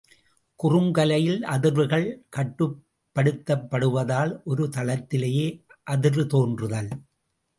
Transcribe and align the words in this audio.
குறுக்கலையில் 0.63 1.43
அதிர்வுகள் 1.43 2.07
கட்டுப்படுத்தப்படுவதால் 2.37 4.33
ஒரு 4.43 4.69
தளத்திலேயே 4.77 5.47
அதிர்வு 5.91 6.25
தோன்றுதல். 6.25 6.89